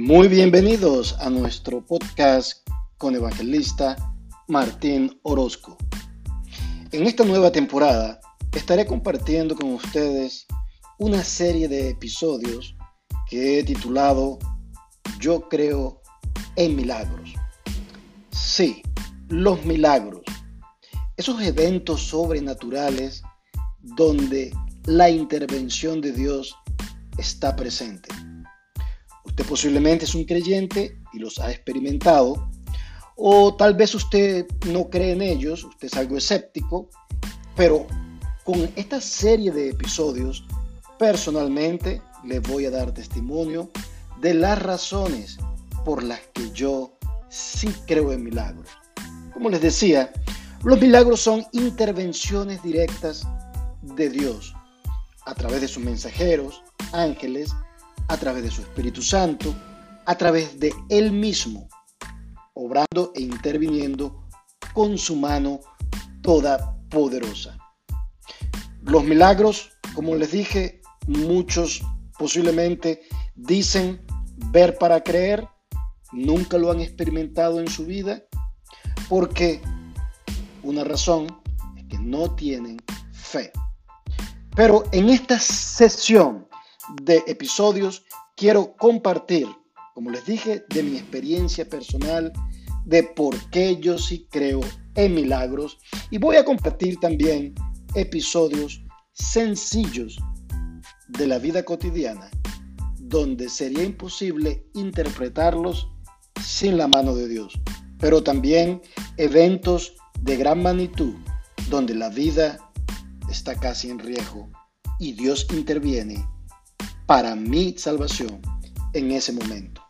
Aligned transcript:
Muy 0.00 0.28
bienvenidos 0.28 1.16
a 1.18 1.28
nuestro 1.28 1.84
podcast 1.84 2.64
con 2.98 3.16
evangelista 3.16 3.96
Martín 4.46 5.18
Orozco. 5.24 5.76
En 6.92 7.04
esta 7.04 7.24
nueva 7.24 7.50
temporada 7.50 8.20
estaré 8.52 8.86
compartiendo 8.86 9.56
con 9.56 9.72
ustedes 9.72 10.46
una 11.00 11.24
serie 11.24 11.66
de 11.66 11.88
episodios 11.88 12.76
que 13.28 13.58
he 13.58 13.64
titulado 13.64 14.38
Yo 15.18 15.48
creo 15.48 16.00
en 16.54 16.76
milagros. 16.76 17.34
Sí, 18.30 18.82
los 19.28 19.64
milagros. 19.64 20.22
Esos 21.16 21.42
eventos 21.42 22.02
sobrenaturales 22.02 23.24
donde 23.82 24.54
la 24.84 25.10
intervención 25.10 26.00
de 26.00 26.12
Dios 26.12 26.54
está 27.18 27.56
presente. 27.56 28.08
Usted 29.38 29.50
posiblemente 29.50 30.04
es 30.04 30.16
un 30.16 30.24
creyente 30.24 30.98
y 31.12 31.20
los 31.20 31.38
ha 31.38 31.52
experimentado, 31.52 32.50
o 33.14 33.54
tal 33.54 33.74
vez 33.74 33.94
usted 33.94 34.44
no 34.66 34.90
cree 34.90 35.12
en 35.12 35.22
ellos, 35.22 35.62
usted 35.62 35.86
es 35.86 35.94
algo 35.94 36.16
escéptico, 36.16 36.90
pero 37.54 37.86
con 38.42 38.68
esta 38.74 39.00
serie 39.00 39.52
de 39.52 39.70
episodios, 39.70 40.44
personalmente 40.98 42.02
le 42.24 42.40
voy 42.40 42.66
a 42.66 42.72
dar 42.72 42.92
testimonio 42.92 43.70
de 44.20 44.34
las 44.34 44.60
razones 44.60 45.38
por 45.84 46.02
las 46.02 46.18
que 46.34 46.50
yo 46.50 46.98
sí 47.28 47.72
creo 47.86 48.12
en 48.12 48.24
milagros. 48.24 48.66
Como 49.32 49.50
les 49.50 49.60
decía, 49.60 50.12
los 50.64 50.80
milagros 50.80 51.20
son 51.20 51.46
intervenciones 51.52 52.60
directas 52.64 53.24
de 53.82 54.10
Dios 54.10 54.52
a 55.26 55.34
través 55.36 55.60
de 55.60 55.68
sus 55.68 55.84
mensajeros, 55.84 56.60
ángeles, 56.92 57.54
a 58.08 58.16
través 58.16 58.42
de 58.42 58.50
su 58.50 58.62
Espíritu 58.62 59.02
Santo, 59.02 59.54
a 60.06 60.16
través 60.16 60.58
de 60.58 60.72
Él 60.88 61.12
mismo, 61.12 61.68
obrando 62.54 63.12
e 63.14 63.20
interviniendo 63.20 64.24
con 64.72 64.98
su 64.98 65.14
mano 65.16 65.60
toda 66.22 66.76
poderosa. 66.90 67.56
Los 68.82 69.04
milagros, 69.04 69.70
como 69.94 70.14
les 70.14 70.32
dije, 70.32 70.80
muchos 71.06 71.82
posiblemente 72.18 73.02
dicen 73.34 74.04
ver 74.50 74.78
para 74.78 75.02
creer, 75.02 75.46
nunca 76.12 76.56
lo 76.56 76.70
han 76.70 76.80
experimentado 76.80 77.60
en 77.60 77.68
su 77.68 77.84
vida, 77.84 78.22
porque 79.08 79.60
una 80.62 80.84
razón 80.84 81.26
es 81.76 81.84
que 81.84 81.98
no 81.98 82.34
tienen 82.34 82.78
fe. 83.12 83.52
Pero 84.56 84.84
en 84.92 85.10
esta 85.10 85.38
sesión 85.38 86.47
de 87.02 87.22
episodios 87.26 88.04
quiero 88.36 88.74
compartir, 88.76 89.46
como 89.94 90.10
les 90.10 90.24
dije, 90.24 90.64
de 90.68 90.82
mi 90.82 90.96
experiencia 90.96 91.68
personal, 91.68 92.32
de 92.84 93.02
por 93.02 93.36
qué 93.50 93.76
yo 93.78 93.98
sí 93.98 94.26
creo 94.30 94.60
en 94.94 95.14
milagros 95.14 95.78
y 96.10 96.18
voy 96.18 96.36
a 96.36 96.44
compartir 96.44 96.98
también 97.00 97.54
episodios 97.94 98.82
sencillos 99.12 100.18
de 101.08 101.26
la 101.26 101.38
vida 101.38 101.62
cotidiana 101.64 102.30
donde 102.98 103.48
sería 103.48 103.84
imposible 103.84 104.66
interpretarlos 104.74 105.88
sin 106.42 106.76
la 106.76 106.86
mano 106.86 107.14
de 107.14 107.28
Dios, 107.28 107.58
pero 107.98 108.22
también 108.22 108.82
eventos 109.16 109.94
de 110.20 110.36
gran 110.36 110.62
magnitud 110.62 111.14
donde 111.70 111.94
la 111.94 112.08
vida 112.10 112.58
está 113.30 113.58
casi 113.58 113.90
en 113.90 113.98
riesgo 113.98 114.50
y 114.98 115.12
Dios 115.12 115.46
interviene 115.52 116.24
para 117.08 117.34
mi 117.34 117.74
salvación 117.78 118.38
en 118.92 119.12
ese 119.12 119.32
momento. 119.32 119.82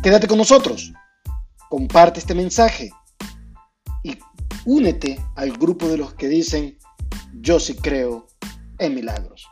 Quédate 0.00 0.28
con 0.28 0.38
nosotros, 0.38 0.92
comparte 1.68 2.20
este 2.20 2.36
mensaje 2.36 2.88
y 4.04 4.16
únete 4.64 5.20
al 5.34 5.50
grupo 5.50 5.88
de 5.88 5.96
los 5.96 6.14
que 6.14 6.28
dicen, 6.28 6.78
yo 7.40 7.58
sí 7.58 7.74
creo 7.74 8.28
en 8.78 8.94
milagros. 8.94 9.44